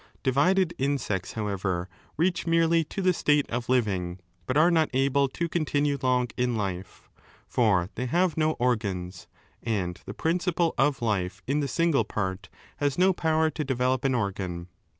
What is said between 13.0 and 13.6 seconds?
power